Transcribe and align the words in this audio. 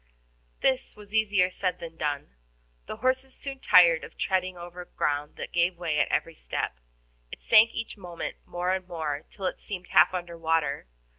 This 0.61 0.95
was 0.95 1.13
easier 1.13 1.51
said 1.51 1.79
than 1.79 1.95
done. 1.95 2.33
The 2.87 2.95
horses 2.95 3.35
soon 3.35 3.59
tired 3.59 4.03
of 4.03 4.17
treading 4.17 4.57
over 4.57 4.83
ground 4.85 5.35
that 5.35 5.51
gave 5.51 5.77
way 5.77 5.99
at 5.99 6.07
every 6.07 6.33
step. 6.33 6.79
It 7.31 7.43
sank 7.43 7.69
each 7.71 7.97
moment 7.97 8.37
more 8.47 8.73
and 8.73 8.87
more, 8.87 9.27
till 9.29 9.45
it 9.45 9.59
seemed 9.59 9.89
half 9.89 10.11
under 10.15 10.39
water. 10.39 10.87